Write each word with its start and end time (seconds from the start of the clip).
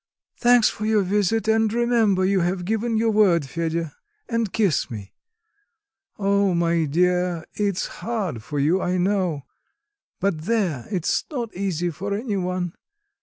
Thanks 0.35 0.67
for 0.67 0.87
your 0.87 1.03
visit; 1.03 1.47
and 1.47 1.71
remember 1.71 2.25
you 2.25 2.39
have 2.39 2.65
given 2.65 2.97
your 2.97 3.11
word, 3.11 3.43
Fedya, 3.45 3.93
and 4.27 4.51
kiss 4.51 4.89
me. 4.89 5.13
Oh, 6.17 6.55
my 6.55 6.85
dear, 6.85 7.45
it's 7.53 7.85
hard 8.01 8.41
for 8.41 8.57
you, 8.57 8.81
I 8.81 8.97
know; 8.97 9.45
but 10.19 10.45
there, 10.45 10.87
it's 10.89 11.25
not 11.29 11.55
easy 11.55 11.91
for 11.91 12.15
any 12.15 12.35
one. 12.37 12.73